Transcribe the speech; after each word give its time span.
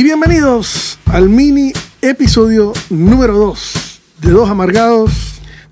Y 0.00 0.02
bienvenidos 0.02 0.98
al 1.04 1.28
mini 1.28 1.74
episodio 2.00 2.72
número 2.88 3.36
2 3.36 4.00
de 4.22 4.30
Dos 4.30 4.48
Amargados. 4.48 5.12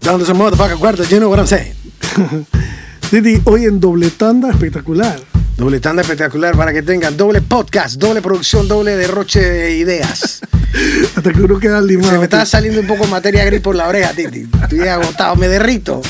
Down 0.03 0.19
to 0.21 0.27
some 0.27 0.39
motherfucking 0.39 0.79
cuartos, 0.79 1.09
you 1.09 1.17
know 1.17 1.31
what 1.31 1.39
I'm 1.39 1.47
saying. 1.47 1.73
Didi, 3.11 3.41
hoy 3.45 3.65
en 3.65 3.81
doble 3.81 4.11
tanda 4.11 4.51
espectacular. 4.51 5.19
Doble 5.57 5.81
tanda 5.81 6.03
espectacular 6.03 6.55
para 6.59 6.75
que 6.75 6.83
tengan 6.83 7.17
doble 7.17 7.41
podcast, 7.41 7.95
doble 7.95 8.21
producción, 8.21 8.69
doble 8.69 8.97
derroche 8.97 9.41
de 9.41 9.79
ideas. 9.79 10.38
Hasta 11.29 11.39
que 11.41 11.45
uno 11.45 11.61
queda 11.61 11.83
limado. 11.83 12.13
Se 12.13 12.19
me 12.19 12.25
está 12.25 12.47
saliendo 12.47 12.81
un 12.81 12.87
poco 12.87 13.07
materia 13.07 13.45
gris 13.45 13.61
por 13.61 13.75
la 13.77 13.87
oreja, 13.87 14.13
Titi. 14.13 14.49
Estoy 14.63 14.89
agotado, 14.89 15.37
me 15.37 15.47
derrito. 15.47 16.01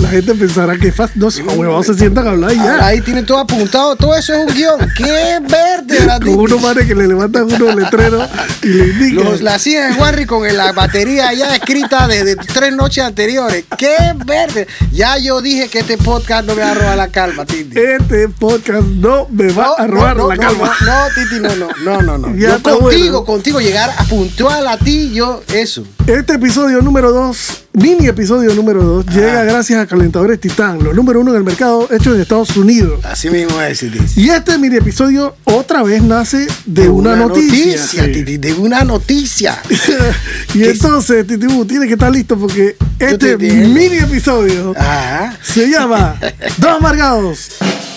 La 0.00 0.08
gente 0.08 0.34
pensará 0.34 0.76
que 0.76 0.88
es 0.88 0.94
fácil. 0.94 1.20
No, 1.20 1.28
huevón, 1.52 1.84
se 1.84 1.94
sientan 1.94 2.26
a 2.26 2.30
hablar 2.30 2.52
y 2.52 2.56
ya. 2.56 2.84
ahí 2.84 3.00
tienen 3.00 3.24
todo 3.24 3.38
apuntado, 3.38 3.94
todo 3.94 4.16
eso 4.16 4.34
es 4.34 4.40
un 4.48 4.54
guion. 4.54 4.78
¡Qué 4.96 5.38
verde! 5.40 6.04
la 6.06 6.18
Con 6.18 6.34
unos 6.40 6.60
manes 6.60 6.86
que 6.86 6.94
le 6.94 7.06
levantan 7.06 7.44
unos 7.44 7.74
letreros 7.76 8.28
y 8.62 8.66
le 8.68 8.86
indican. 8.88 9.24
Los, 9.24 9.40
la 9.42 9.54
hacía 9.54 9.88
en 9.90 9.98
Warry 10.00 10.26
con 10.26 10.44
la 10.56 10.72
batería 10.72 11.32
ya 11.32 11.54
escrita 11.54 12.08
desde 12.08 12.34
tres 12.36 12.74
noches 12.74 13.04
anteriores. 13.04 13.64
¡Qué 13.78 13.96
verde! 14.26 14.66
Ya 14.92 15.18
yo 15.18 15.40
dije 15.40 15.68
que 15.68 15.80
este 15.80 15.98
podcast 15.98 16.46
no 16.46 16.54
me 16.56 16.62
va 16.62 16.70
a 16.72 16.74
robar 16.74 16.96
la 16.96 17.08
calma, 17.08 17.44
Titi. 17.46 17.78
Este 17.78 18.28
podcast 18.28 18.86
no 18.88 19.28
me 19.30 19.52
va 19.52 19.66
No, 19.66 19.76
a 19.78 19.86
robar 19.86 20.16
no, 20.16 20.28
la 20.28 20.36
calma. 20.36 20.72
No, 20.84 21.06
Titi, 21.14 21.40
no, 21.40 21.54
no, 21.56 21.68
no, 21.84 22.02
no, 22.02 22.18
no. 22.18 22.34
Ya 22.34 22.48
Yo 22.48 22.56
está 22.56 22.70
contigo, 22.72 23.20
bueno. 23.20 23.24
contigo 23.24 23.60
llegar 23.60 23.90
a 23.96 24.04
puntual 24.04 24.63
a 24.68 24.76
ti, 24.78 25.12
yo 25.12 25.42
eso. 25.52 25.84
Este 26.06 26.34
episodio 26.34 26.80
número 26.82 27.10
2, 27.12 27.64
mini 27.74 28.06
episodio 28.06 28.54
número 28.54 28.82
2, 28.82 29.06
llega 29.06 29.44
gracias 29.44 29.80
a 29.80 29.86
Calentadores 29.86 30.40
Titán, 30.40 30.82
los 30.82 30.94
número 30.94 31.20
uno 31.20 31.30
en 31.32 31.38
el 31.38 31.44
mercado 31.44 31.88
hechos 31.90 32.14
en 32.14 32.20
Estados 32.22 32.56
Unidos. 32.56 33.04
Así 33.04 33.28
mismo 33.30 33.60
es. 33.60 33.82
Y 34.16 34.30
este 34.30 34.58
mini 34.58 34.76
episodio 34.76 35.36
otra 35.44 35.82
vez 35.82 36.02
nace 36.02 36.46
de, 36.66 36.88
una, 36.88 37.16
noticia. 37.16 37.78
sí. 37.78 37.98
Titi, 38.12 38.36
de 38.38 38.54
una 38.54 38.84
noticia. 38.84 39.60
y 40.54 40.58
¿Qué- 40.60 40.70
entonces, 40.70 41.26
Titibu, 41.26 41.64
tiene 41.64 41.86
que 41.86 41.94
estar 41.94 42.10
listo 42.12 42.36
porque 42.38 42.76
este 42.98 43.36
mini 43.36 43.96
episodio 43.98 44.74
Ajá. 44.76 45.36
se 45.42 45.68
llama 45.68 46.16
Dos 46.58 46.70
Amargados. 46.70 47.48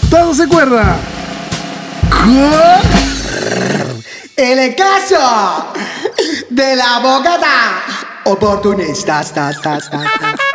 Todo 0.09 0.33
se 0.33 0.47
cuerda. 0.47 0.97
El 4.35 4.75
caso 4.75 5.73
de 6.49 6.75
la 6.75 6.95
abogada 6.97 7.83
oportunista, 8.25 9.23
ta, 9.33 9.51
ta, 9.53 9.79
ta, 9.79 9.99
ta. 10.01 10.46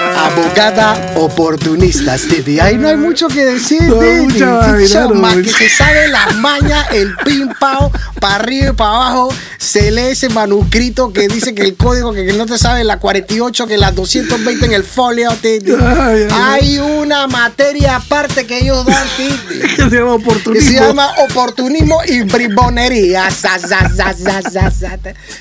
Abogada 0.00 1.14
oportunista, 1.16 2.16
Titi. 2.16 2.60
Ahí 2.60 2.76
no 2.78 2.88
hay 2.88 2.96
mucho 2.96 3.28
que 3.28 3.44
decir, 3.44 3.82
No 3.82 5.14
más 5.14 5.36
que 5.36 5.50
se 5.50 5.68
sabe 5.68 6.08
las 6.08 6.36
mañas, 6.36 6.86
el 6.92 7.14
pim 7.24 7.48
pao, 7.58 7.90
para 8.20 8.36
arriba 8.36 8.70
y 8.70 8.72
para 8.72 8.90
abajo, 8.90 9.34
se 9.58 9.90
lee 9.90 10.12
ese 10.12 10.28
manuscrito 10.28 11.12
que 11.12 11.26
dice 11.28 11.54
que 11.54 11.62
el 11.62 11.74
código 11.76 12.12
que 12.12 12.32
no 12.32 12.46
te 12.46 12.58
sabe 12.58 12.84
la 12.84 12.98
48, 12.98 13.66
que 13.66 13.76
las 13.76 13.94
220 13.94 14.66
en 14.66 14.72
el 14.72 14.84
folio, 14.84 15.30
Titi. 15.40 15.72
Ay, 15.72 15.78
ay, 15.80 16.28
ay. 16.30 16.58
Hay 16.60 16.78
una 16.78 17.26
materia 17.26 17.96
aparte 17.96 18.46
que 18.46 18.58
ellos 18.58 18.84
dan, 18.86 19.06
Titi 19.16 19.58
Que 19.76 19.90
se 19.90 19.96
llama 19.96 20.16
que 20.16 20.22
oportunismo. 20.22 20.68
se 20.68 20.74
llama 20.74 21.10
oportunismo 21.28 22.00
y 22.06 22.22
bribonería. 22.22 23.30
Sa, 23.30 23.58
sa, 23.58 23.88
sa. 23.90 24.98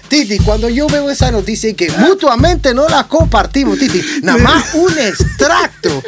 Titi, 0.07 0.39
cuando 0.39 0.69
yo 0.69 0.88
veo 0.88 1.09
esa 1.09 1.31
noticia 1.31 1.69
y 1.69 1.74
que 1.75 1.91
mutuamente 1.91 2.74
no 2.74 2.89
la 2.89 3.07
compartimos, 3.07 3.78
Titi, 3.78 4.01
nada 4.24 4.47
más 4.47 4.74
un 4.74 4.97
extracto. 4.97 6.03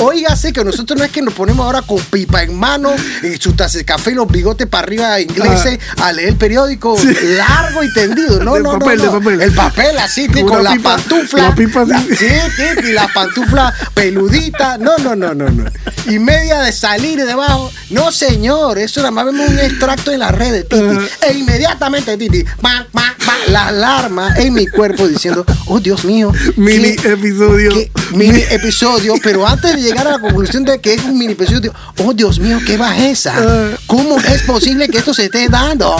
Óigase 0.00 0.52
que 0.52 0.64
nosotros 0.64 0.98
no 0.98 1.04
es 1.04 1.10
que 1.10 1.22
nos 1.22 1.34
ponemos 1.34 1.64
ahora 1.64 1.82
con 1.82 1.98
pipa 1.98 2.42
en 2.42 2.54
mano, 2.58 2.92
y 3.22 3.36
su 3.40 3.52
taza 3.52 3.78
de 3.78 3.84
café 3.84 4.10
y 4.12 4.14
los 4.14 4.28
bigotes 4.28 4.66
para 4.66 4.84
arriba 4.84 5.20
ingleses 5.20 5.78
a 6.02 6.12
leer 6.12 6.30
el 6.30 6.36
periódico 6.36 6.96
Sí. 6.96 7.08
largo 7.36 7.82
y 7.82 7.92
tendido. 7.92 8.42
No, 8.42 8.54
De 8.54 8.60
no, 8.60 8.78
papel, 8.78 8.98
no, 9.04 9.12
papel. 9.18 9.40
El 9.42 9.52
papel 9.52 9.98
así, 9.98 10.26
Como 10.28 10.46
con 10.46 10.64
la 10.64 10.72
pipa- 10.72 10.96
pantufla. 10.96 11.42
la 11.42 11.54
pipa 11.54 11.82
así. 11.82 11.90
La- 11.90 12.00
Sí, 12.16 12.26
Titi, 12.56 12.92
la 12.92 13.08
pantufla 13.08 13.72
peludita. 13.94 14.78
No, 14.78 14.96
no, 14.98 15.14
no, 15.16 15.34
no, 15.34 15.48
no. 15.50 15.64
Y 16.06 16.18
media 16.18 16.60
de 16.60 16.72
salir 16.72 17.24
debajo. 17.24 17.70
No, 17.90 18.10
señor, 18.12 18.78
eso 18.78 19.00
nada 19.00 19.10
más 19.10 19.26
vemos 19.26 19.48
un 19.48 19.58
extracto 19.58 20.12
en 20.12 20.20
las 20.20 20.32
redes, 20.32 20.68
Titi. 20.68 20.84
E 21.28 21.32
inmediatamente, 21.34 22.16
Titi, 22.16 22.44
pa, 22.60 22.86
pa, 22.92 23.14
pa, 23.24 23.34
la 23.48 23.68
alarma 23.68 24.34
en 24.36 24.54
mi 24.54 24.66
cuerpo 24.66 25.06
diciendo, 25.08 25.44
oh 25.66 25.80
Dios 25.80 26.04
mío. 26.04 26.32
Mini 26.56 26.96
¿qué- 26.96 27.16
episodio. 27.54 27.90
mini 28.12 28.40
episodio, 28.50 29.14
pero 29.22 29.46
antes 29.46 29.74
de 29.74 29.82
llegar 29.82 30.06
a 30.06 30.12
la 30.12 30.18
conclusión 30.18 30.64
de 30.64 30.80
que 30.80 30.94
es 30.94 31.04
un 31.04 31.18
mini 31.18 31.32
episodio, 31.32 31.72
oh 32.04 32.12
Dios 32.12 32.38
mío, 32.38 32.58
qué 32.66 32.76
bajeza. 32.76 33.34
Ah. 33.36 33.70
¿Cómo 33.86 34.18
es 34.18 34.42
posible 34.42 34.88
que 34.88 34.98
esto 34.98 35.14
se 35.14 35.24
esté 35.24 35.48
dando 35.48 35.96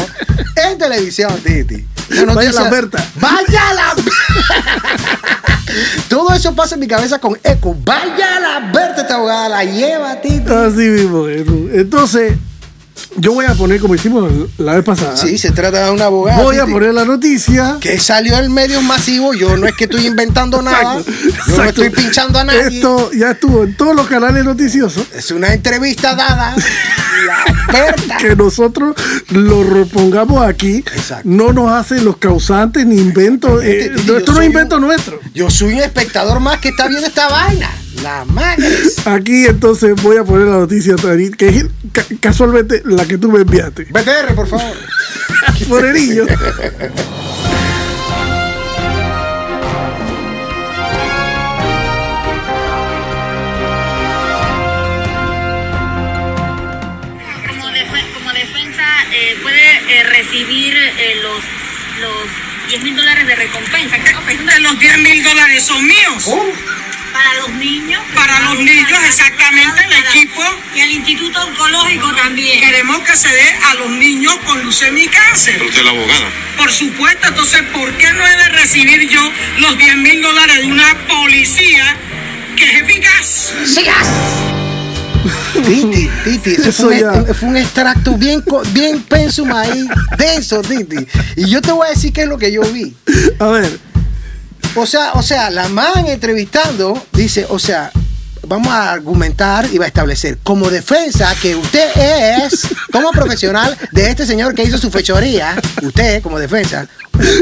en 0.56 0.78
televisión, 0.78 1.38
Titi? 1.42 1.86
Vaya 2.34 2.52
la 2.52 2.70
Berta. 2.70 3.04
Vaya 3.16 3.74
la 3.74 3.94
Todo 6.08 6.32
eso 6.32 6.54
pasa 6.54 6.74
en 6.74 6.80
mi 6.80 6.86
cabeza 6.86 7.18
con 7.18 7.38
eco. 7.42 7.76
Vaya 7.84 8.40
la 8.40 8.70
Berta, 8.72 9.02
esta 9.02 9.16
abogada 9.16 9.48
la 9.48 9.64
lleva, 9.64 10.20
Titi. 10.20 10.50
Así 10.50 10.88
mismo. 10.88 11.26
Jesús. 11.26 11.70
Entonces, 11.72 12.34
yo 13.18 13.32
voy 13.32 13.46
a 13.46 13.54
poner, 13.54 13.80
como 13.80 13.94
hicimos 13.94 14.30
la 14.58 14.74
vez 14.74 14.84
pasada, 14.84 15.16
Sí, 15.16 15.38
se 15.38 15.50
trata 15.52 15.84
de 15.86 15.90
una 15.90 16.06
abogada. 16.06 16.42
voy 16.42 16.58
a 16.58 16.66
poner 16.66 16.92
la 16.94 17.04
noticia. 17.04 17.78
Que 17.80 17.98
salió 17.98 18.38
en 18.38 18.52
medios 18.52 18.82
masivos. 18.82 19.36
Yo 19.38 19.56
no 19.56 19.66
es 19.66 19.74
que 19.74 19.84
estoy 19.84 20.06
inventando 20.06 20.60
nada. 20.62 20.98
Exacto, 20.98 21.12
Yo 21.48 21.56
no 21.56 21.64
estoy 21.64 21.90
pinchando 21.90 22.38
a 22.38 22.44
nadie. 22.44 22.76
Esto 22.76 23.10
ya 23.12 23.30
estuvo 23.32 23.64
en 23.64 23.76
todos 23.76 23.94
los 23.96 24.06
canales 24.06 24.44
noticiosos. 24.44 25.06
Es 25.14 25.30
una 25.30 25.52
entrevista 25.52 26.14
dada. 26.14 26.54
La 27.72 28.16
que 28.18 28.36
nosotros 28.36 28.94
lo 29.30 29.64
repongamos 29.64 30.46
aquí 30.46 30.76
Exacto. 30.94 31.22
no 31.28 31.52
nos 31.52 31.72
hacen 31.72 32.04
los 32.04 32.16
causantes 32.18 32.86
ni 32.86 32.96
inventos. 32.96 33.62
eh, 33.64 33.92
esto 33.94 34.32
no 34.32 34.40
es 34.40 34.46
invento 34.46 34.76
un- 34.76 34.82
nuestro. 34.82 35.18
Yo 35.34 35.50
soy 35.50 35.74
un 35.74 35.80
espectador 35.80 36.40
más 36.40 36.58
que 36.60 36.68
está 36.68 36.86
viendo 36.88 37.06
esta 37.06 37.28
vaina. 37.28 37.68
La 38.02 38.24
madre. 38.24 38.66
Aquí 39.06 39.46
entonces 39.46 39.94
voy 40.02 40.16
a 40.16 40.24
poner 40.24 40.46
la 40.48 40.58
noticia, 40.58 40.96
Tari, 40.96 41.30
que 41.30 41.48
es 41.48 41.66
ca- 41.92 42.04
casualmente 42.20 42.82
la 42.84 43.04
que 43.06 43.18
tú 43.18 43.30
me 43.30 43.40
enviaste. 43.40 43.84
BTR, 43.84 44.34
por 44.34 44.48
favor. 44.48 44.74
Morerillo. 45.68 46.26
eh, 59.12 59.38
puede 59.42 59.98
eh, 59.98 60.02
recibir 60.04 60.76
eh, 60.76 61.14
los, 61.22 61.42
los 62.00 62.68
10 62.68 62.82
mil 62.82 62.96
dólares 62.96 63.26
de 63.26 63.34
recompensa. 63.36 63.96
¿Qué 63.98 64.14
ofreciendo 64.14 64.52
de 64.52 64.60
los 64.60 64.78
10 64.78 64.98
mil 64.98 65.22
dólares 65.22 65.64
son 65.64 65.86
míos. 65.86 66.24
Para 67.16 67.34
los 67.40 67.48
niños. 67.54 68.02
Para 68.14 68.40
los 68.40 68.58
niños, 68.58 68.98
exactamente, 69.08 69.80
el 69.84 69.92
equipo. 70.04 70.42
Y 70.74 70.80
el 70.80 70.90
Instituto 70.90 71.40
Oncológico 71.46 72.14
también. 72.14 72.60
Queremos 72.60 72.98
que 73.00 73.16
se 73.16 73.28
dé 73.28 73.54
a 73.70 73.74
los 73.76 73.88
niños 73.88 74.36
con 74.44 74.58
leucemia 74.58 75.04
y 75.04 75.08
cáncer. 75.08 75.62
Usted 75.62 75.78
es 75.78 75.84
la 75.84 75.92
abogada. 75.92 76.28
Por 76.58 76.70
supuesto, 76.70 77.28
entonces, 77.28 77.62
¿por 77.72 77.90
qué 77.96 78.12
no 78.12 78.26
he 78.26 78.36
de 78.36 78.48
recibir 78.50 79.08
yo 79.08 79.32
los 79.60 79.78
10 79.78 79.96
mil 79.96 80.20
dólares 80.20 80.58
de 80.58 80.66
una 80.66 80.94
policía 81.08 81.96
que 82.54 82.64
es 82.64 82.82
eficaz? 82.82 83.52
¡Sigas! 83.64 84.06
Titi, 85.64 86.10
Titi, 86.22 86.50
eso, 86.50 86.68
Eso 86.68 86.84
fue, 86.84 87.00
ya. 87.00 87.12
un, 87.12 87.34
fue 87.34 87.48
un 87.48 87.56
extracto 87.56 88.16
bien, 88.16 88.44
bien 88.72 89.02
pensum 89.02 89.50
ahí, 89.52 89.86
denso, 90.18 90.60
Titi. 90.60 91.06
Y 91.36 91.48
yo 91.48 91.62
te 91.62 91.72
voy 91.72 91.86
a 91.86 91.90
decir 91.90 92.12
qué 92.12 92.22
es 92.22 92.28
lo 92.28 92.36
que 92.38 92.52
yo 92.52 92.60
vi. 92.62 92.94
A 93.38 93.46
ver, 93.46 93.78
O 94.78 94.84
sea, 94.84 95.12
o 95.14 95.22
sea, 95.22 95.50
la 95.50 95.68
man 95.68 96.06
entrevistando 96.06 97.02
dice, 97.12 97.46
o 97.48 97.58
sea, 97.58 97.90
vamos 98.46 98.68
a 98.68 98.92
argumentar 98.92 99.66
y 99.72 99.78
va 99.78 99.86
a 99.86 99.88
establecer 99.88 100.36
como 100.42 100.68
defensa 100.68 101.34
que 101.40 101.56
usted 101.56 101.88
es, 102.44 102.68
como 102.92 103.10
profesional 103.10 103.74
de 103.92 104.10
este 104.10 104.26
señor 104.26 104.54
que 104.54 104.64
hizo 104.64 104.76
su 104.76 104.90
fechoría, 104.90 105.56
usted 105.82 106.22
como 106.22 106.38
defensa. 106.38 106.86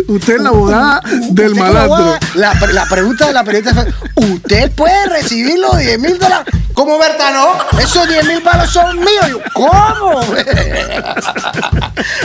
Usted 0.09 0.37
es 0.37 0.41
la 0.41 0.49
abogada 0.51 1.01
del 1.31 1.53
como 1.53 1.65
malandro. 1.65 2.19
La, 2.35 2.55
la 2.73 2.87
pregunta 2.87 3.27
de 3.27 3.33
la 3.33 3.45
periodista 3.45 3.75
fue, 3.75 3.93
¿usted 4.33 4.71
puede 4.73 5.07
recibir 5.07 5.59
los 5.59 5.79
10 5.79 5.99
mil 5.99 6.19
dólares? 6.19 6.53
¿Cómo 6.75 6.99
Berta 6.99 7.31
no? 7.31 7.79
Esos 7.79 8.09
10 8.09 8.27
mil 8.27 8.43
palos 8.43 8.71
son 8.71 8.99
míos. 8.99 9.29
Yo, 9.31 9.41
¿Cómo? 9.55 10.21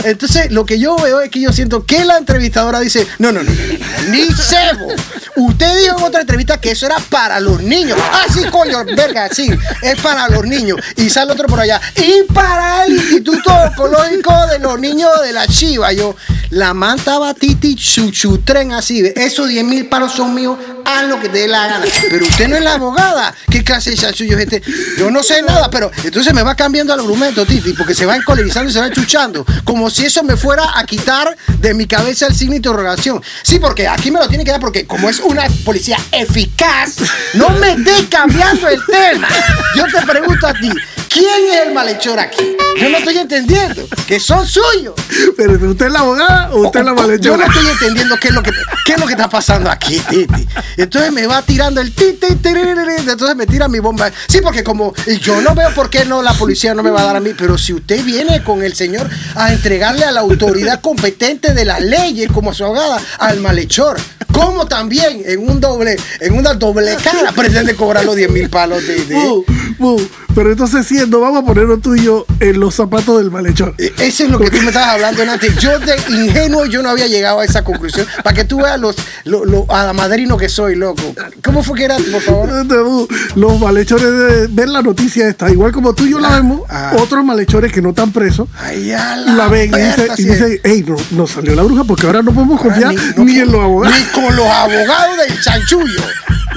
Entonces, 0.04 0.50
lo 0.50 0.66
que 0.66 0.80
yo 0.80 0.96
veo 0.96 1.20
es 1.20 1.30
que 1.30 1.40
yo 1.40 1.52
siento 1.52 1.86
que 1.86 2.04
la 2.04 2.18
entrevistadora 2.18 2.80
dice, 2.80 3.06
no, 3.18 3.30
no, 3.30 3.44
no, 3.44 3.50
no, 3.50 3.56
no, 3.56 3.72
no, 3.72 4.10
ni 4.10 4.26
cebo. 4.32 4.88
Usted 5.36 5.78
dijo 5.78 5.98
en 5.98 6.04
otra 6.04 6.20
entrevista 6.22 6.60
que 6.60 6.72
eso 6.72 6.86
era 6.86 6.98
para 6.98 7.38
los 7.38 7.62
niños. 7.62 7.96
Ah, 8.12 8.24
sí, 8.32 8.42
coño, 8.50 8.84
verga, 8.84 9.28
sí, 9.32 9.48
es 9.82 10.00
para 10.00 10.28
los 10.28 10.44
niños. 10.44 10.80
Y 10.96 11.08
sale 11.08 11.32
otro 11.32 11.46
por 11.46 11.60
allá. 11.60 11.80
Y 11.96 12.24
para 12.32 12.84
el 12.84 12.94
Instituto 12.94 13.52
Ecológico 13.72 14.34
de 14.48 14.58
los 14.58 14.80
Niños 14.80 15.10
de 15.22 15.32
la 15.32 15.46
Chiva. 15.46 15.92
Yo, 15.92 16.16
la 16.50 16.74
manta 16.74 17.18
batiti 17.40 17.74
chuchutren 17.74 18.72
así. 18.72 19.02
¿ve? 19.02 19.14
Esos 19.16 19.48
10 19.48 19.64
mil 19.64 19.86
palos 19.86 20.12
son 20.12 20.34
míos, 20.34 20.58
haz 20.84 21.08
lo 21.08 21.20
que 21.20 21.28
te 21.28 21.38
dé 21.38 21.48
la 21.48 21.66
gana. 21.66 21.86
Pero 22.10 22.26
usted 22.26 22.48
no 22.48 22.56
es 22.56 22.62
la 22.62 22.74
abogada. 22.74 23.34
¿Qué 23.50 23.64
clase 23.64 23.90
de 23.90 23.96
chanchullo 23.96 24.36
es 24.36 24.44
este? 24.44 24.62
Yo 24.98 25.10
no 25.10 25.22
sé 25.22 25.40
nada, 25.42 25.70
pero 25.70 25.90
entonces 26.04 26.34
me 26.34 26.42
va 26.42 26.54
cambiando 26.54 26.92
el 26.92 27.00
argumento, 27.00 27.46
Titi, 27.46 27.72
porque 27.72 27.94
se 27.94 28.04
va 28.04 28.16
encolerizando 28.16 28.68
y 28.68 28.72
se 28.72 28.80
va 28.80 28.90
chuchando. 28.90 29.46
Como 29.64 29.88
si 29.88 30.04
eso 30.04 30.22
me 30.22 30.36
fuera 30.36 30.78
a 30.78 30.84
quitar 30.84 31.36
de 31.58 31.72
mi 31.72 31.86
cabeza 31.86 32.26
el 32.26 32.34
signo 32.34 32.52
de 32.52 32.56
interrogación. 32.58 33.22
Sí, 33.42 33.58
porque 33.58 33.88
aquí 33.88 34.10
me 34.10 34.20
lo 34.20 34.28
tiene 34.28 34.44
que 34.44 34.50
dar, 34.50 34.60
porque 34.60 34.86
como 34.86 35.08
es 35.08 35.20
una 35.20 35.46
policía 35.64 35.98
eficaz, 36.12 36.96
no 37.34 37.48
me 37.50 37.72
esté 37.72 38.06
cambiando 38.10 38.68
el 38.68 38.80
tema. 38.86 39.28
Yo 39.76 39.84
te 39.86 40.06
pregunto 40.06 40.46
a 40.46 40.52
ti, 40.52 40.70
¿quién 41.12 41.26
es 41.52 41.66
el 41.66 41.74
malhechor 41.74 42.18
aquí? 42.18 42.56
Yo 42.80 42.88
no 42.88 42.98
estoy 42.98 43.18
entendiendo, 43.18 43.86
que 44.06 44.18
son 44.20 44.46
suyos. 44.46 44.94
Pero 45.36 45.52
¿usted 45.70 45.86
es 45.86 45.92
la 45.92 45.98
abogada 46.00 46.50
o 46.52 46.66
usted 46.66 46.80
es 46.80 46.86
la 46.86 46.92
Yo 46.92 46.96
no 46.96 47.02
malhechora? 47.02 47.46
estoy 47.46 47.66
entendiendo 47.68 48.16
qué 48.20 48.28
es 48.28 48.34
lo 48.34 48.42
que 48.42 48.50
qué 48.86 48.92
es 48.94 49.00
lo 49.00 49.06
que 49.06 49.12
está 49.12 49.28
pasando 49.28 49.70
aquí, 49.70 49.98
Titi. 50.08 50.46
Entonces 50.76 51.12
me 51.12 51.26
va 51.26 51.42
tirando 51.42 51.80
el 51.80 51.92
ti, 51.94 52.12
ti, 52.14 52.36
tiririri, 52.36 52.94
entonces 53.10 53.36
me 53.36 53.46
tira 53.46 53.68
mi 53.68 53.80
bomba. 53.80 54.10
Sí, 54.28 54.40
porque 54.42 54.62
como 54.64 54.94
yo 55.20 55.40
no 55.42 55.54
veo 55.54 55.74
por 55.74 55.90
qué 55.90 56.04
no 56.04 56.22
la 56.22 56.32
policía 56.34 56.74
no 56.74 56.82
me 56.82 56.90
va 56.90 57.02
a 57.02 57.04
dar 57.04 57.16
a 57.16 57.20
mí, 57.20 57.32
pero 57.36 57.58
si 57.58 57.72
usted 57.74 58.02
viene 58.04 58.42
con 58.42 58.62
el 58.62 58.74
señor 58.74 59.08
a 59.34 59.52
entregarle 59.52 60.04
a 60.04 60.12
la 60.12 60.20
autoridad 60.20 60.80
competente 60.80 61.52
de 61.52 61.64
las 61.64 61.80
leyes 61.82 62.30
como 62.32 62.54
su 62.54 62.64
abogada 62.64 62.98
al 63.18 63.40
malhechor, 63.40 63.98
como 64.32 64.66
también 64.66 65.22
en 65.26 65.46
un 65.50 65.60
doble 65.60 65.96
en 66.20 66.34
una 66.34 66.54
doble 66.54 66.96
cara 67.02 67.32
pretende 67.32 67.74
cobrar 67.74 68.04
los 68.04 68.16
10 68.16 68.30
mil 68.30 68.48
palos 68.48 68.86
de, 68.86 69.04
de- 69.04 69.14
Bu, 69.16 69.44
bu. 69.78 70.08
Pero 70.34 70.52
entonces 70.52 70.86
siendo, 70.86 71.20
vamos 71.20 71.42
a 71.42 71.46
ponernos 71.46 71.80
tú 71.82 71.94
y 71.96 72.04
yo 72.04 72.24
en 72.38 72.60
los 72.60 72.74
zapatos 72.74 73.18
del 73.18 73.30
malhechor. 73.30 73.74
Eh, 73.78 73.92
Eso 73.98 74.24
es 74.24 74.30
lo 74.30 74.38
que 74.38 74.50
tú 74.50 74.58
me 74.62 74.68
estabas 74.68 74.90
hablando 74.94 75.22
antes. 75.30 75.56
Yo 75.56 75.78
de 75.80 75.94
ingenuo 76.08 76.66
yo 76.66 76.82
no 76.82 76.88
había 76.90 77.06
llegado 77.08 77.40
a 77.40 77.44
esa 77.44 77.62
conclusión. 77.64 78.06
Para 78.22 78.34
que 78.34 78.44
tú 78.44 78.58
veas 78.62 78.78
los, 78.80 78.96
lo, 79.24 79.44
lo 79.44 79.66
adamadrino 79.68 80.36
que 80.36 80.48
soy, 80.48 80.76
loco. 80.76 81.02
¿Cómo 81.42 81.62
fue 81.62 81.76
que 81.78 81.84
era, 81.84 81.96
por 82.12 82.20
favor? 82.22 82.48
Los 83.36 83.60
malhechores 83.60 84.04
de 84.10 84.46
ver 84.48 84.68
la 84.68 84.82
noticia 84.82 85.28
esta, 85.28 85.50
igual 85.50 85.72
como 85.72 85.94
tú 85.94 86.04
y 86.06 86.10
yo 86.10 86.18
la 86.20 86.30
vemos, 86.30 86.62
ah. 86.68 86.92
otros 86.98 87.24
malhechores 87.24 87.72
que 87.72 87.82
no 87.82 87.90
están 87.90 88.12
presos, 88.12 88.48
Ay, 88.58 88.92
a 88.92 89.16
la 89.16 89.48
ven 89.48 89.72
y 89.72 89.76
dice, 89.78 89.96
Berta, 90.02 90.14
y 90.18 90.24
sí. 90.24 90.60
hey, 90.62 90.84
no, 90.86 90.96
nos 91.12 91.30
salió 91.32 91.54
la 91.54 91.62
bruja 91.62 91.84
porque 91.84 92.06
ahora 92.06 92.22
no 92.22 92.32
podemos 92.32 92.60
Ahora 92.60 92.74
confiar 92.74 92.94
no 92.94 93.00
ni, 93.24 93.32
con- 93.34 93.42
en 93.42 93.52
los 93.52 93.60
abogados. 93.62 93.96
Ni 93.98 94.04
con 94.22 94.36
los 94.36 94.46
abogados 94.46 95.16
del 95.26 95.40
chanchullo. 95.40 96.00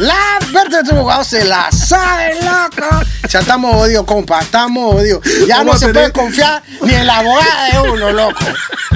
La 0.03 0.37
Berta 0.51 0.83
de 0.83 0.89
tu 0.89 0.95
abogado 0.95 1.23
se 1.23 1.45
la 1.45 1.71
sabe, 1.71 2.35
loco. 2.35 3.05
Ya 3.29 3.39
estamos 3.39 3.73
odios, 3.73 4.03
compa. 4.03 4.41
Estamos 4.41 4.95
odios. 4.95 5.21
Ya 5.47 5.63
no 5.63 5.77
se 5.77 5.93
puede 5.93 6.11
confiar 6.11 6.61
ni 6.81 6.93
en 6.93 7.07
la 7.07 7.19
abogada 7.19 7.69
de 7.71 7.89
uno, 7.89 8.11
loco. 8.11 8.43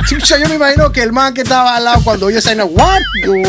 Chucha, 0.05 0.37
yo 0.37 0.49
me 0.49 0.55
imagino 0.55 0.91
que 0.91 1.01
el 1.01 1.13
man 1.13 1.33
que 1.33 1.41
estaba 1.41 1.77
al 1.77 1.85
lado 1.85 2.01
cuando 2.03 2.29
yo 2.29 2.41
salí, 2.41 2.61
what 2.61 2.99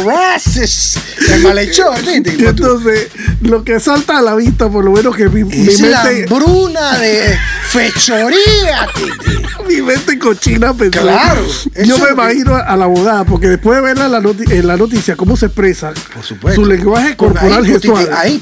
racist? 0.05 0.99
El 1.33 1.43
malhechor, 1.43 1.99
entonces, 2.09 3.09
lo 3.41 3.65
que 3.65 3.81
salta 3.81 4.19
a 4.19 4.23
la 4.23 4.35
vista, 4.37 4.69
por 4.69 4.85
lo 4.85 4.93
menos 4.93 5.17
que 5.17 5.29
mi, 5.29 5.45
mi 5.45 5.69
Es 5.69 5.81
la 5.81 6.03
hambruna 6.03 6.97
de 6.99 7.39
fechoría, 7.69 8.89
mi 9.69 9.83
mente 9.83 10.19
cochina 10.19 10.73
pensó. 10.75 11.01
Claro, 11.03 11.45
Yo 11.85 11.99
me 11.99 12.11
imagino 12.11 12.55
a 12.55 12.77
la 12.77 12.85
abogada, 12.85 13.25
porque 13.25 13.49
después 13.49 13.77
de 13.77 13.83
verla 13.83 14.07
en 14.07 14.67
la, 14.67 14.77
noticia, 14.77 15.17
cómo 15.17 15.37
se 15.37 15.47
expresa, 15.47 15.93
Por 16.15 16.23
supuesto. 16.23 16.63
su 16.63 16.67
lenguaje 16.69 17.17
Con 17.17 17.31
corporal 17.31 17.48
gestual. 17.65 18.41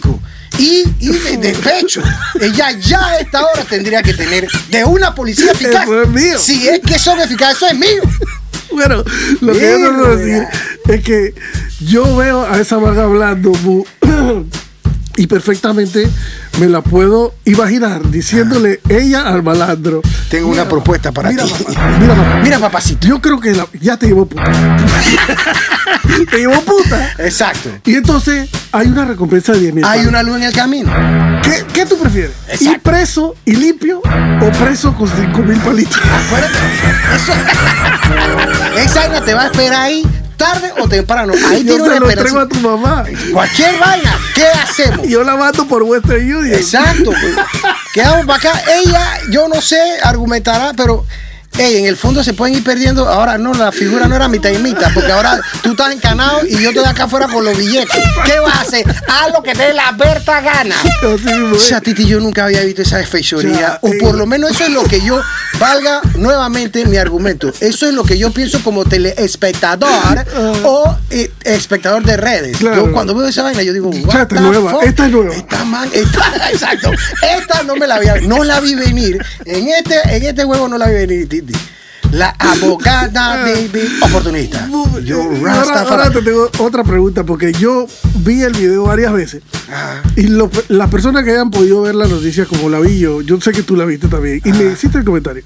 Y, 0.58 0.84
y 1.00 1.08
de, 1.08 1.36
de 1.36 1.52
pecho. 1.52 2.02
Ella 2.40 2.70
ya 2.78 3.04
a 3.04 3.18
esta 3.18 3.44
hora 3.44 3.62
tendría 3.68 4.02
que 4.02 4.14
tener 4.14 4.48
de 4.70 4.84
una 4.84 5.14
policía 5.14 5.52
eficaz. 5.52 5.82
Eso 5.84 6.02
es 6.02 6.08
mío. 6.08 6.38
Si 6.38 6.66
es 6.68 6.80
que 6.80 6.98
son 6.98 7.20
eficaces, 7.20 7.56
eso 7.56 7.66
es 7.66 7.78
mío. 7.78 8.02
Bueno, 8.72 9.04
lo 9.40 9.52
que 9.52 9.60
yo 9.60 9.76
quiero 9.76 10.08
Verga. 10.08 10.16
decir 10.16 10.46
es 10.88 11.04
que 11.04 11.34
yo 11.80 12.16
veo 12.16 12.44
a 12.44 12.58
esa 12.60 12.76
vaga 12.78 13.04
hablando 13.04 13.52
y 15.16 15.26
perfectamente 15.26 16.08
me 16.60 16.68
la 16.68 16.80
puedo 16.82 17.34
imaginar 17.44 18.08
diciéndole 18.10 18.80
ella 18.88 19.22
al 19.28 19.42
malandro. 19.42 20.02
Tengo 20.30 20.48
una 20.48 20.68
propuesta 20.68 21.12
para 21.12 21.30
mira, 21.30 21.44
ti. 21.44 21.52
papá, 21.64 21.96
mira, 21.98 22.14
papá. 22.14 22.40
Mira, 22.42 22.58
papacito. 22.58 23.06
Yo 23.06 23.20
creo 23.20 23.40
que 23.40 23.52
la- 23.52 23.68
ya 23.80 23.96
te 23.96 24.06
llevó 24.06 24.26
puta. 24.26 24.44
te 26.30 26.38
llevó 26.38 26.60
puta. 26.62 27.12
Exacto. 27.18 27.70
Y 27.84 27.94
entonces 27.94 28.48
hay 28.72 28.88
una 28.88 29.04
recompensa 29.04 29.52
de 29.52 29.60
10 29.60 29.74
mil. 29.74 29.84
Hay 29.84 30.06
una 30.06 30.22
luz 30.22 30.36
en 30.36 30.42
el 30.44 30.52
camino. 30.52 30.92
¿Qué, 31.42 31.64
qué 31.72 31.86
tú 31.86 31.98
prefieres? 31.98 32.32
¿Ir 32.60 32.68
Exacto. 32.68 32.90
preso 32.90 33.34
y 33.44 33.56
limpio 33.56 33.98
o 34.00 34.50
preso 34.64 34.94
con 34.94 35.08
5 35.08 35.38
mil 35.42 35.58
palitos? 35.60 35.96
Acuérdate. 36.26 36.58
Eso. 37.14 37.32
Esa 38.76 39.24
te 39.24 39.34
va 39.34 39.42
a 39.42 39.46
esperar 39.46 39.80
ahí 39.82 40.02
tarde 40.36 40.72
o 40.78 40.88
temprano. 40.88 41.32
Ahí 41.48 41.64
Yo 41.64 41.74
tiene 41.76 41.82
una 41.82 41.94
se 41.94 42.00
lo 42.00 42.08
esperanza. 42.10 42.10
entrego 42.10 42.40
a 42.40 42.48
tu 42.48 42.56
mamá. 42.56 43.04
Cualquier 43.32 43.78
vaina. 43.78 44.18
¿Qué 44.34 44.46
hacemos? 44.46 45.06
Yo 45.08 45.24
la 45.24 45.36
mando 45.36 45.66
por 45.66 45.82
Western 45.82 46.22
Union. 46.22 46.54
Exacto. 46.54 47.10
pues. 47.10 47.36
Quedamos 47.94 48.26
para 48.26 48.38
acá. 48.50 48.62
Ella, 48.74 49.06
yo 49.30 49.48
no 49.48 49.60
sé, 49.62 49.80
argumentará, 50.02 50.72
pero 50.76 51.06
ey, 51.58 51.78
en 51.78 51.86
el 51.86 51.96
fondo 51.96 52.22
se 52.22 52.34
pueden 52.34 52.56
ir 52.56 52.64
perdiendo. 52.64 53.08
Ahora 53.08 53.38
no, 53.38 53.54
la 53.54 53.72
figura 53.72 54.08
no 54.08 54.16
era 54.16 54.28
mitad 54.28 54.50
y 54.50 54.58
mitad, 54.58 54.90
porque 54.94 55.12
ahora 55.12 55.40
tú 55.62 55.70
estás 55.70 55.92
encanado 55.92 56.46
y 56.46 56.60
yo 56.60 56.70
estoy 56.70 56.84
acá 56.84 57.04
afuera 57.04 57.26
con 57.28 57.44
los 57.44 57.56
billetes. 57.56 57.98
¿Qué 58.24 58.38
vas 58.40 58.56
a 58.56 58.60
hacer? 58.62 58.84
Haz 58.88 59.32
lo 59.32 59.42
que 59.42 59.54
te 59.54 59.72
la 59.72 59.92
Berta 59.92 60.40
gana. 60.40 60.76
O 61.52 61.58
sea, 61.58 61.80
Titi, 61.80 62.06
yo 62.06 62.20
nunca 62.20 62.44
había 62.44 62.62
visto 62.62 62.82
esa 62.82 63.02
fechoría. 63.04 63.78
O 63.82 63.90
por 64.00 64.16
lo 64.16 64.26
menos 64.26 64.50
eso 64.50 64.64
es 64.64 64.70
lo 64.70 64.84
que 64.84 65.00
yo 65.00 65.20
valga 65.58 66.00
nuevamente 66.16 66.84
mi 66.86 66.96
argumento. 66.96 67.52
Eso 67.60 67.86
es 67.86 67.94
lo 67.94 68.04
que 68.04 68.18
yo 68.18 68.30
pienso 68.30 68.62
como 68.62 68.84
teleespectador 68.84 70.24
o 70.64 70.96
eh, 71.10 71.30
espectador 71.44 72.04
de 72.04 72.16
redes. 72.16 72.58
Claro. 72.58 72.86
Yo 72.86 72.92
cuando 72.92 73.14
veo 73.14 73.26
esa 73.26 73.42
vaina, 73.42 73.62
yo 73.62 73.72
digo, 73.72 73.88
what 73.88 74.22
esta 74.22 74.34
es 74.34 74.40
nueva, 74.40 74.70
fuck? 74.72 74.82
esta 74.84 75.06
es 75.06 75.12
nueva. 75.12 75.34
Esta 75.34 75.64
man, 75.64 75.88
esta, 75.92 76.48
exacto. 76.50 76.90
Esta 77.38 77.62
no 77.62 77.76
me 77.76 77.86
la 77.86 77.96
había, 77.96 78.16
no 78.20 78.44
la 78.44 78.60
vi 78.60 78.74
venir. 78.74 79.24
En 79.44 79.68
este, 79.68 80.16
en 80.16 80.22
este 80.24 80.44
juego 80.44 80.68
no 80.68 80.78
la 80.78 80.86
vi 80.88 80.94
venir, 80.94 81.28
Titi. 81.28 81.45
La 82.12 82.28
abogada 82.38 83.44
de, 83.44 83.68
de 83.68 83.88
oportunista. 84.02 84.68
Yo 85.04 85.32
Y 85.32 85.44
ahora, 85.44 85.80
ahora 85.80 86.10
te 86.10 86.22
tengo 86.22 86.48
otra 86.58 86.84
pregunta, 86.84 87.24
porque 87.24 87.52
yo 87.52 87.86
vi 88.20 88.42
el 88.42 88.52
video 88.52 88.84
varias 88.84 89.12
veces 89.12 89.42
Ajá. 89.68 90.02
y 90.14 90.22
lo- 90.28 90.50
las 90.68 90.88
personas 90.88 91.24
que 91.24 91.32
hayan 91.32 91.50
podido 91.50 91.82
ver 91.82 91.94
la 91.96 92.06
noticia 92.06 92.46
como 92.46 92.68
la 92.70 92.78
vi 92.80 92.98
yo, 93.00 93.22
yo 93.22 93.40
sé 93.40 93.50
que 93.52 93.62
tú 93.64 93.74
la 93.76 93.84
viste 93.84 94.06
también, 94.08 94.40
y 94.44 94.52
me 94.52 94.72
hiciste 94.72 94.98
el 94.98 95.04
comentario. 95.04 95.42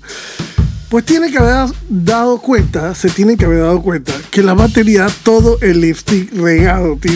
Pues 0.91 1.05
tienen 1.05 1.31
que 1.33 1.39
haber 1.39 1.73
dado 1.89 2.39
cuenta, 2.41 2.95
se 2.97 3.09
tienen 3.11 3.37
que 3.39 3.45
haber 3.45 3.61
dado 3.61 3.81
cuenta, 3.81 4.13
que 4.31 4.43
la 4.43 4.55
man 4.57 4.73
tenía 4.73 5.07
todo 5.23 5.57
el 5.63 5.81
lipstick 5.81 6.33
regado, 6.35 6.97
tío. 7.01 7.13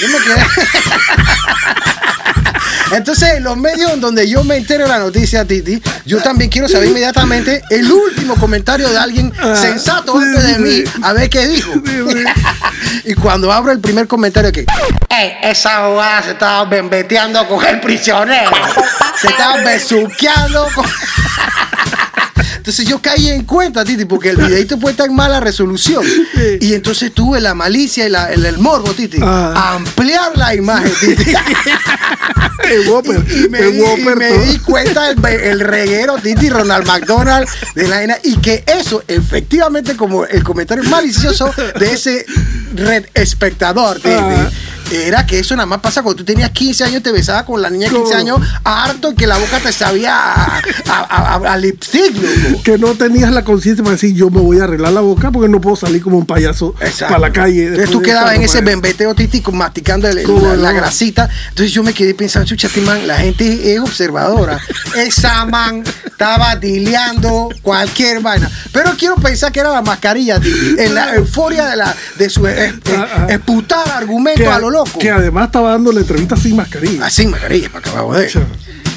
Yo 0.00 0.08
me 0.08 0.18
quedé. 0.18 0.46
Entonces, 2.96 3.34
en 3.34 3.44
los 3.44 3.56
medios 3.56 4.00
donde 4.00 4.26
yo 4.28 4.42
me 4.44 4.56
entero 4.56 4.86
la 4.86 4.98
noticia, 4.98 5.44
Titi, 5.44 5.82
yo 6.06 6.22
también 6.22 6.50
quiero 6.50 6.68
saber 6.68 6.88
inmediatamente 6.88 7.62
el 7.68 7.90
último 7.92 8.34
comentario 8.36 8.88
de 8.88 8.96
alguien 8.98 9.30
Ah, 9.38 9.54
sensato 9.60 10.16
antes 10.16 10.42
de 10.42 10.58
mí, 10.58 10.84
a 11.02 11.12
ver 11.12 11.28
qué 11.28 11.46
dijo. 11.46 11.70
Y 13.04 13.14
cuando 13.14 13.52
abro 13.52 13.72
el 13.72 13.80
primer 13.80 14.06
comentario, 14.06 14.50
que 14.52 14.64
"Ey, 15.10 15.36
esa 15.42 15.78
abogada 15.78 16.22
se 16.22 16.30
estaba 16.30 16.64
bembeteando 16.64 17.46
con 17.46 17.64
el 17.64 17.80
prisionero, 17.80 18.50
se 19.20 19.28
estaba 19.28 19.56
besuqueando 19.58 20.66
con. 20.74 20.86
Entonces 22.68 22.86
yo 22.86 23.00
caí 23.00 23.30
en 23.30 23.44
cuenta, 23.46 23.82
Titi, 23.82 24.04
porque 24.04 24.28
el 24.28 24.36
videito 24.36 24.78
puede 24.78 24.90
estar 24.92 25.08
en 25.08 25.14
mala 25.16 25.40
resolución. 25.40 26.04
Y 26.60 26.74
entonces 26.74 27.14
tuve 27.14 27.40
la 27.40 27.54
malicia 27.54 28.06
y 28.06 28.10
la- 28.10 28.30
el, 28.30 28.44
el 28.44 28.58
morbo, 28.58 28.92
Titi, 28.92 29.16
Ah. 29.22 29.54
a 29.56 29.74
ampliar 29.76 30.36
la 30.36 30.54
imagen, 30.54 30.92
Titi. 31.00 31.32
el 32.70 32.86
Whopper, 32.86 33.24
Y, 33.26 33.44
y 33.44 33.48
me, 33.48 33.58
el 33.60 33.72
di, 33.72 33.78
y 33.78 33.80
Whopper 33.80 34.16
me 34.16 34.28
todo. 34.28 34.40
di 34.44 34.58
cuenta 34.58 35.08
el, 35.10 35.24
el 35.24 35.60
reguero 35.60 36.16
Titi 36.18 36.50
Ronald 36.50 36.86
McDonald 36.86 37.48
de 37.74 37.88
la 37.88 37.96
vaina 37.96 38.18
y 38.22 38.36
que 38.36 38.62
eso 38.66 39.02
efectivamente 39.08 39.96
como 39.96 40.26
el 40.26 40.42
comentario 40.44 40.84
malicioso 40.84 41.50
de 41.80 41.92
ese 41.92 42.26
red 42.74 43.06
espectador 43.14 43.96
Titi, 43.96 44.08
Ah. 44.10 44.50
Era 44.90 45.26
que 45.26 45.38
eso 45.38 45.54
nada 45.56 45.66
más 45.66 45.80
pasa 45.80 46.02
cuando 46.02 46.18
tú 46.18 46.24
tenías 46.24 46.50
15 46.50 46.84
años, 46.84 47.02
te 47.02 47.12
besabas 47.12 47.44
con 47.44 47.60
la 47.60 47.70
niña 47.70 47.88
de 47.88 47.96
15 47.96 48.14
años, 48.14 48.40
harto 48.64 49.12
y 49.12 49.14
que 49.14 49.26
la 49.26 49.36
boca 49.38 49.58
te 49.60 49.72
sabía 49.72 50.14
a, 50.16 50.58
a, 50.58 50.60
a- 50.88 51.34
a- 51.34 51.52
a 51.52 51.56
lipstick, 51.56 52.14
loco. 52.16 52.62
Que 52.62 52.78
no 52.78 52.94
tenías 52.94 53.30
la 53.32 53.44
conciencia 53.44 53.82
para 53.84 53.94
decir, 53.96 54.14
yo 54.14 54.30
me 54.30 54.40
voy 54.40 54.60
a 54.60 54.64
arreglar 54.64 54.92
la 54.92 55.00
boca 55.00 55.30
porque 55.30 55.48
no 55.48 55.60
puedo 55.60 55.76
salir 55.76 56.02
como 56.02 56.18
un 56.18 56.26
payaso 56.26 56.74
Exacto. 56.80 57.14
para 57.14 57.18
la 57.28 57.32
calle. 57.32 57.64
Entonces 57.66 57.90
tú 57.90 58.00
quedabas 58.02 58.34
en 58.34 58.42
ese 58.42 58.60
bembeteo 58.60 59.14
títico 59.14 59.52
masticando 59.52 60.08
el- 60.08 60.22
¿Cómo 60.22 60.54
la, 60.54 60.72
grasita. 60.72 61.28
Entonces 61.50 61.72
yo 61.72 61.82
me 61.82 61.92
quedé 61.92 62.14
pensando, 62.14 62.46
chucha, 62.48 62.68
man, 62.84 63.06
la 63.06 63.16
gente 63.18 63.74
es 63.74 63.80
observadora. 63.80 64.58
Esa 64.96 65.44
man 65.46 65.82
estaba 66.06 66.56
dileando 66.56 67.48
cualquier 67.62 68.20
vaina. 68.20 68.50
Pero 68.72 68.92
quiero 68.98 69.16
pensar 69.16 69.52
que 69.52 69.60
era 69.60 69.70
la 69.70 69.82
mascarilla, 69.82 70.40
en 70.78 70.94
la 70.94 71.14
euforia 71.14 71.66
de, 71.66 71.76
la, 71.76 71.94
de 72.18 72.30
su 72.30 72.46
eh, 72.46 72.66
eh, 72.68 72.74
Ah, 72.96 73.06
ah. 73.12 73.26
esputar 73.28 73.88
argumentos 73.90 74.42
Que, 74.44 74.48
a 74.50 74.58
lo 74.58 74.70
loco. 74.78 74.98
que 74.98 75.10
además 75.10 75.46
estaba 75.46 75.70
dando 75.70 75.92
la 75.92 76.00
entrevista 76.00 76.36
sin 76.36 76.56
mascarilla. 76.56 77.06
Así 77.06 77.26
mascarilla, 77.26 77.68
para 77.70 77.90
acabar 77.90 78.18
de 78.18 78.26
O 78.26 78.30
sea, 78.30 78.46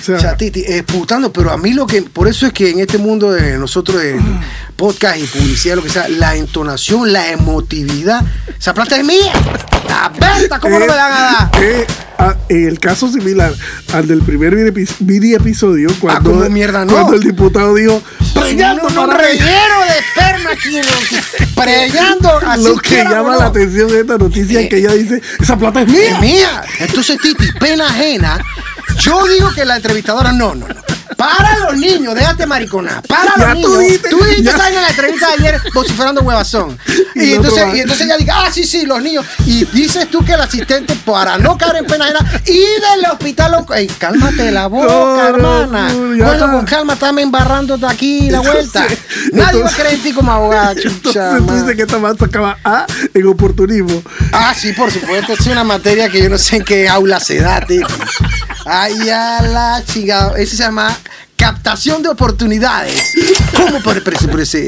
o 0.01 0.03
sea, 0.03 0.15
o 0.15 0.19
sea, 0.19 0.35
Titi, 0.37 0.63
esputando, 0.67 1.31
pero 1.31 1.51
a 1.51 1.57
mí 1.57 1.73
lo 1.73 1.85
que, 1.87 2.01
por 2.01 2.27
eso 2.27 2.47
es 2.47 2.53
que 2.53 2.69
en 2.71 2.79
este 2.79 2.97
mundo 2.97 3.31
de 3.31 3.57
nosotros 3.57 4.01
de 4.01 4.19
podcast 4.75 5.17
y 5.17 5.23
publicidad, 5.25 5.75
lo 5.75 5.83
que 5.83 5.89
sea, 5.89 6.07
la 6.09 6.35
entonación, 6.35 7.13
la 7.13 7.29
emotividad, 7.31 8.23
esa 8.57 8.73
plata 8.73 8.97
es 8.97 9.05
mía. 9.05 9.31
La 9.87 10.09
Berta, 10.09 10.59
¿cómo 10.59 10.79
no 10.79 10.85
me 10.85 10.95
la 10.95 11.07
van 11.07 11.11
a 11.13 11.49
dar? 11.51 11.63
eh, 11.63 11.85
ah, 12.17 12.35
en 12.49 12.67
el 12.67 12.79
caso 12.79 13.11
similar 13.11 13.53
al 13.93 14.07
del 14.07 14.21
primer 14.21 14.55
mini 14.55 14.69
epi- 14.71 14.89
mini 15.01 15.33
episodio, 15.33 15.89
cuando, 15.99 16.31
como 16.31 16.49
mierda 16.49 16.85
no. 16.85 16.93
cuando 16.93 17.13
el 17.15 17.21
diputado 17.23 17.75
dijo, 17.75 18.01
"Preñando 18.33 18.87
un 18.87 18.95
mí". 18.95 19.13
reguero 19.13 19.75
de 19.87 19.99
esperma 19.99 20.51
aquí, 20.51 20.77
loco. 20.77 21.51
Preñando 21.55 22.39
así 22.47 22.63
Lo 22.63 22.75
que 22.77 23.03
llama 23.03 23.33
no. 23.33 23.39
la 23.39 23.45
atención 23.47 23.87
de 23.89 24.01
esta 24.01 24.17
noticia 24.17 24.59
Eh, 24.59 24.63
es 24.63 24.69
que 24.69 24.77
ella 24.77 24.93
dice, 24.93 25.21
esa 25.39 25.57
plata 25.57 25.81
es 25.81 25.87
Es 25.87 25.93
mía. 25.93 26.19
mía. 26.21 26.63
Entonces, 26.79 27.17
Titi, 27.21 27.51
pena 27.59 27.87
ajena. 27.87 28.39
Yo 28.99 29.27
digo 29.27 29.51
que 29.53 29.65
la 29.65 29.75
entrevistadora, 29.77 30.31
no, 30.31 30.55
no, 30.55 30.67
no. 30.67 30.75
Para 31.17 31.55
los 31.59 31.77
niños, 31.77 32.15
déjate 32.15 32.47
mariconar. 32.47 33.03
Para 33.03 33.33
Ya 33.37 33.53
los 33.53 33.61
tú 33.61 33.77
niños. 33.77 33.99
tú 34.09 34.23
dijiste. 34.23 34.51
¿sabes? 34.51 34.75
en 34.75 34.81
la 34.81 34.89
entrevista 34.89 35.27
de 35.27 35.33
ayer 35.33 35.61
vociferando 35.73 36.21
huevazón. 36.21 36.77
Y 37.13 37.23
Y, 37.25 37.33
entonces, 37.33 37.63
y 37.75 37.79
entonces 37.81 38.05
ella 38.07 38.17
diga, 38.17 38.33
ah, 38.37 38.49
sí, 38.51 38.63
sí, 38.63 38.85
los 38.85 39.01
niños. 39.03 39.25
Y 39.45 39.65
dices 39.65 40.09
tú 40.09 40.23
que 40.25 40.31
el 40.33 40.41
asistente, 40.41 40.95
para 41.05 41.37
no 41.37 41.57
caer 41.57 41.75
en 41.77 41.85
pena 41.85 42.05
ajena, 42.05 42.41
y 42.47 42.57
del 42.59 43.11
hospital. 43.11 43.65
Ey, 43.75 43.85
cálmate 43.99 44.49
la 44.51 44.67
boca, 44.67 44.87
No, 44.87 45.27
hermana. 45.27 45.89
no, 45.93 46.23
bueno, 46.25 46.51
con 46.53 46.65
calma, 46.65 46.93
estame 46.93 47.21
embarrándote 47.21 47.85
aquí 47.85 48.29
la 48.31 48.37
Entonces, 48.39 48.71
vuelta. 48.71 48.87
Nadie 49.33 49.61
va 49.61 49.69
a 49.69 49.73
creer 49.73 49.93
en 49.95 50.01
ti 50.01 50.13
como 50.13 50.31
abogada, 50.31 50.73
chucha. 50.75 51.31
Entonces 51.37 51.45
tú 51.47 51.53
dices 51.53 51.75
que 51.75 51.81
esta 51.83 51.99
man 51.99 52.17
sacaba 52.17 52.57
A 52.63 52.85
en 53.13 53.27
oportunismo. 53.27 54.01
Ah, 54.31 54.55
sí, 54.57 54.71
por 54.73 54.89
supuesto. 54.89 55.33
Es 55.33 55.45
una 55.47 55.63
materia 55.65 56.09
que 56.09 56.23
yo 56.23 56.29
no 56.29 56.37
sé 56.37 56.55
en 56.55 56.63
qué 56.63 56.87
aula 56.89 57.19
se 57.19 57.39
da, 57.39 57.59
tío. 57.61 57.85
Ay, 58.65 59.09
a 59.09 59.41
la 59.41 59.83
chica. 59.85 60.33
Ese 60.37 60.55
se 60.55 60.63
llama 60.63 60.95
captación 61.35 62.03
de 62.03 62.09
oportunidades. 62.09 63.13
¿Cómo 63.55 63.81
por, 63.81 63.97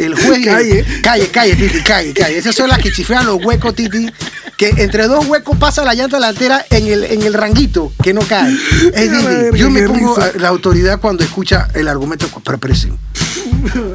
el 0.05 0.15
juez? 0.15 0.43
Calle. 0.45 0.85
Calle, 1.03 1.27
calle, 1.29 1.55
Titi, 1.55 1.83
calle, 1.83 2.13
calle. 2.13 2.37
Esas 2.37 2.55
son 2.55 2.69
las 2.69 2.79
que 2.79 2.91
chifrean 2.91 3.25
los 3.25 3.43
huecos, 3.43 3.75
Titi. 3.75 4.11
Que 4.57 4.69
entre 4.77 5.07
dos 5.07 5.25
huecos 5.27 5.57
pasa 5.57 5.83
la 5.83 5.93
llanta 5.93 6.17
delantera 6.17 6.65
en 6.69 6.87
el, 6.87 7.03
en 7.05 7.23
el 7.23 7.33
ranguito, 7.33 7.91
que 8.01 8.13
no 8.13 8.21
cae. 8.21 8.51
Es 8.93 9.11
Titi, 9.11 9.57
yo 9.57 9.69
me 9.69 9.83
pongo 9.83 10.17
a- 10.19 10.31
la 10.39 10.47
autoridad 10.47 10.99
cuando 10.99 11.23
escucha 11.23 11.67
el 11.75 11.87
argumento. 11.87 12.27
Pero. 12.43 12.97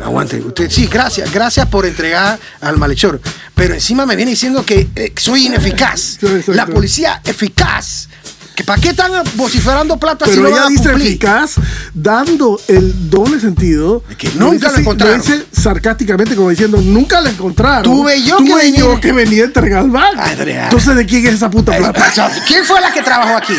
Aguante. 0.04 0.40
Usted, 0.40 0.70
sí, 0.70 0.86
gracias, 0.86 1.32
gracias 1.32 1.66
por 1.66 1.84
entregar 1.86 2.38
al 2.60 2.76
malhechor. 2.76 3.20
Pero 3.54 3.74
encima 3.74 4.06
me 4.06 4.14
viene 4.16 4.30
diciendo 4.30 4.64
que 4.64 4.88
eh, 4.94 5.12
soy 5.16 5.46
ineficaz. 5.46 6.18
La 6.48 6.66
policía 6.66 7.20
eficaz. 7.24 8.08
¿Que 8.58 8.64
¿Para 8.64 8.80
qué 8.82 8.88
están 8.88 9.12
vociferando 9.36 9.96
plata 9.98 10.24
si 10.24 10.32
Pero 10.32 10.42
no 10.42 10.48
ella 10.48 10.56
van 10.56 10.66
a 10.66 10.70
dice 10.70 10.88
cumplir? 10.88 11.06
eficaz, 11.06 11.54
dando 11.94 12.60
el 12.66 13.08
doble 13.08 13.38
sentido. 13.38 14.02
Que 14.18 14.28
nunca 14.34 14.66
dice 14.66 14.72
lo 14.72 14.78
encontraron. 14.80 15.20
dice 15.20 15.46
sarcásticamente, 15.52 16.34
como 16.34 16.50
diciendo, 16.50 16.80
nunca 16.82 17.20
lo 17.20 17.28
encontraron. 17.28 17.84
Tuve 17.84 18.20
yo 18.20 18.38
que 18.38 18.72
yo 18.72 18.98
que 19.00 19.12
venía 19.12 19.44
a 19.44 19.46
entregar 19.46 19.78
al 19.84 19.90
banco. 19.90 20.20
Entonces, 20.44 20.96
¿de 20.96 21.06
quién 21.06 21.24
es 21.28 21.34
esa 21.34 21.48
puta 21.48 21.76
plata? 21.76 22.10
¿Quién 22.48 22.64
fue 22.64 22.80
la 22.80 22.90
que 22.92 23.00
trabajó 23.00 23.36
aquí? 23.36 23.54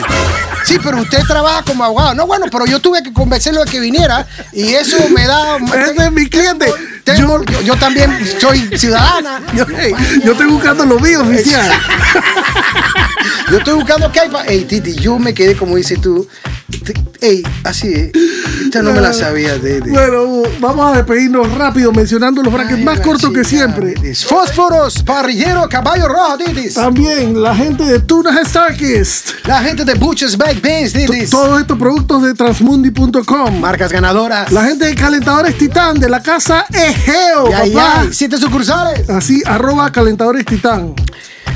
Sí, 0.65 0.77
pero 0.83 0.97
usted 0.99 1.19
trabaja 1.25 1.63
como 1.63 1.85
abogado. 1.85 2.13
No, 2.15 2.27
bueno, 2.27 2.47
pero 2.51 2.65
yo 2.65 2.81
tuve 2.81 3.01
que 3.01 3.13
convencerlo 3.13 3.63
de 3.63 3.71
que 3.71 3.79
viniera 3.79 4.27
y 4.51 4.73
eso 4.73 4.97
me 5.15 5.25
da. 5.25 5.55
Ese 5.91 6.07
es 6.07 6.11
mi 6.11 6.27
cliente. 6.27 6.73
Tengo- 7.05 7.41
yo, 7.45 7.61
yo 7.61 7.75
también 7.77 8.11
soy 8.41 8.69
ciudadana. 8.77 9.41
Yo, 9.55 9.65
hey, 9.79 9.93
yo 10.25 10.33
estoy 10.33 10.47
buscando 10.47 10.83
lo 10.85 10.99
mío, 10.99 11.21
oficial. 11.21 11.71
Yo 13.51 13.57
estoy 13.57 13.73
buscando 13.75 14.11
qué 14.11 14.21
hay 14.21 14.29
para. 14.29 14.49
Ey, 14.49 14.65
Titi, 14.65 14.93
yo 14.95 15.17
me 15.19 15.33
quedé 15.33 15.55
como 15.55 15.75
dices 15.75 15.99
tú. 16.01 16.27
Ey, 17.21 17.43
así 17.63 17.87
es. 17.91 18.11
Esta 18.65 18.81
no 18.83 18.91
me 18.93 19.01
la 19.01 19.11
sabía 19.11 19.57
de- 19.57 19.81
Bueno, 19.81 20.43
vamos 20.59 20.93
a 20.93 20.97
despedirnos 20.97 21.51
rápido 21.57 21.91
mencionando 21.91 22.41
los 22.43 22.53
brackets 22.53 22.77
Ay, 22.77 22.83
más 22.85 22.99
cortos 22.99 23.31
que 23.33 23.43
siempre. 23.43 23.93
Titis. 23.93 24.25
Fósforos, 24.25 25.01
parrillero, 25.03 25.67
caballo 25.67 26.07
rojo, 26.07 26.37
Titis. 26.37 26.75
También 26.75 27.41
la 27.41 27.55
gente 27.55 27.83
de 27.83 27.99
Tunas 27.99 28.47
Starkist. 28.47 29.31
La 29.45 29.61
gente 29.63 29.83
de 29.83 29.95
Butcher's 29.95 30.37
Baked 30.37 30.61
Beans, 30.61 30.93
Titis. 30.93 31.29
Todos 31.31 31.59
estos 31.59 31.77
productos 31.77 32.21
de 32.23 32.33
transmundi.com. 32.35 33.59
Marcas 33.59 33.91
ganadoras. 33.91 34.51
La 34.51 34.63
gente 34.65 34.85
de 34.85 34.95
Calentadores 34.95 35.57
Titán 35.57 35.99
de 35.99 36.07
la 36.09 36.21
casa 36.21 36.65
Egeo, 36.71 37.49
Y 37.49 37.53
ahí 37.53 37.71
papá. 37.73 38.05
siete 38.11 38.37
sucursales. 38.37 39.09
Así, 39.09 39.41
arroba 39.45 39.91
Calentadores 39.91 40.45
Titán. 40.45 40.93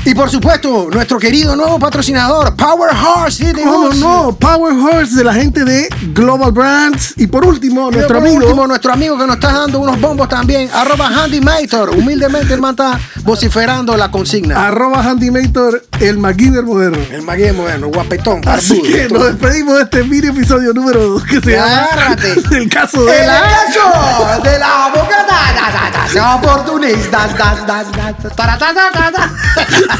Y 0.06 0.14
por 0.14 0.28
supuesto, 0.30 0.88
nuestro 0.92 1.18
querido 1.18 1.56
nuevo 1.56 1.78
patrocinador, 1.78 2.54
Power 2.56 2.90
Horse, 2.94 3.42
Titis. 3.44 3.64
¿Cómo 3.64 3.88
no? 3.94 4.36
Power 4.38 4.74
Horse 4.74 5.16
de 5.16 5.24
la 5.24 5.32
gente 5.32 5.64
de 5.64 5.88
Global 6.12 6.52
Brands. 6.52 7.14
Y 7.16 7.26
por 7.26 7.46
último, 7.46 7.88
Y 7.90 7.94
nuestro 7.94 8.18
por 8.18 8.26
amigo. 8.26 8.44
último, 8.44 8.66
nuestro 8.66 8.92
amigo 8.92 9.18
que 9.18 9.26
nos 9.26 9.36
está 9.36 9.52
dando 9.52 9.80
unos 9.80 9.98
bombos 10.00 10.28
también, 10.28 10.68
arroba 10.74 11.06
Handy 11.06 11.40
Mator. 11.40 11.90
Humildemente 11.90 12.52
el 12.52 12.60
man 12.60 12.72
está 12.72 13.00
vociferando 13.22 13.96
la 13.96 14.10
consigna. 14.10 14.66
Arroba 14.68 15.02
Handymator, 15.02 15.82
el 16.00 16.18
MacGyver 16.18 16.64
moderno. 16.64 16.98
El 17.10 17.22
maguey 17.22 17.52
moderno, 17.52 17.88
guapetón, 17.88 18.46
Así 18.46 18.74
barbudo. 18.74 18.92
que 18.92 19.08
nos 19.08 19.24
despedimos 19.26 19.76
de 19.76 19.82
este 19.84 20.04
mini 20.04 20.28
episodio 20.28 20.74
número 20.74 21.02
2 21.14 21.24
que 21.24 21.40
se 21.40 21.52
llama 21.52 21.84
Agárrate. 21.84 22.34
El 22.52 22.68
caso 22.68 23.04
de 23.04 23.20
El 23.20 23.26
la. 23.26 23.40
cacho 23.40 24.42
de 24.42 24.58
la 24.58 24.90
boca 24.94 25.26
da, 25.26 25.52
da, 25.54 25.72
da, 25.72 26.14
da, 26.14 26.36
oportunista 26.36 27.26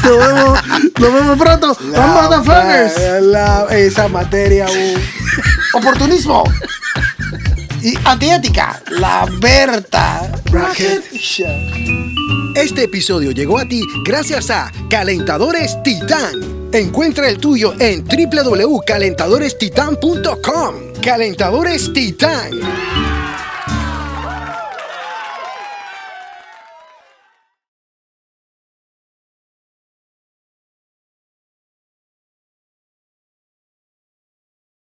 Nos 0.03 0.17
vemos, 0.17 0.59
nos 0.99 1.13
vemos 1.13 1.37
pronto. 1.37 1.77
Vamos 1.91 2.25
a 2.25 2.29
La- 2.99 3.21
la- 3.21 3.67
esa 3.77 4.07
materia 4.07 4.65
uh, 4.65 4.97
oportunismo 5.77 6.43
y 7.81 7.95
antiética 8.05 8.81
la 8.91 9.25
Berta 9.39 10.31
Bracket. 10.51 11.03
Este 12.55 12.83
episodio 12.83 13.31
llegó 13.31 13.57
a 13.59 13.65
ti 13.65 13.83
gracias 14.05 14.49
a 14.49 14.71
Calentadores 14.89 15.81
Titán. 15.83 16.55
Encuentra 16.71 17.27
el 17.29 17.37
tuyo 17.37 17.73
en 17.79 18.03
www.calentadorestitan.com. 18.05 20.75
Calentadores 21.01 21.91
Titán. 21.93 22.51